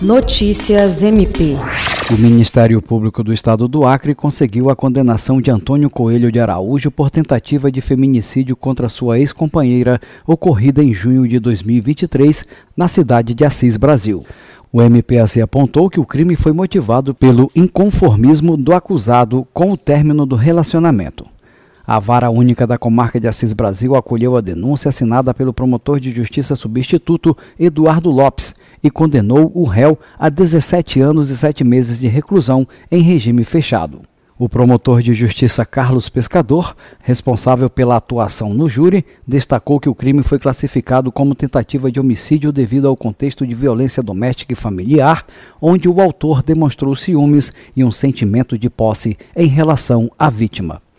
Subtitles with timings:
[0.00, 1.56] Notícias MP.
[2.08, 6.88] O Ministério Público do Estado do Acre conseguiu a condenação de Antônio Coelho de Araújo
[6.88, 13.44] por tentativa de feminicídio contra sua ex-companheira, ocorrida em junho de 2023, na cidade de
[13.44, 14.24] Assis, Brasil.
[14.72, 20.24] O MPAC apontou que o crime foi motivado pelo inconformismo do acusado com o término
[20.24, 21.26] do relacionamento.
[21.90, 26.12] A Vara Única da Comarca de Assis Brasil acolheu a denúncia assinada pelo promotor de
[26.12, 32.06] justiça substituto Eduardo Lopes e condenou o réu a 17 anos e 7 meses de
[32.06, 34.02] reclusão em regime fechado.
[34.38, 40.22] O promotor de justiça Carlos Pescador, responsável pela atuação no júri, destacou que o crime
[40.22, 45.24] foi classificado como tentativa de homicídio devido ao contexto de violência doméstica e familiar,
[45.58, 50.82] onde o autor demonstrou ciúmes e um sentimento de posse em relação à vítima.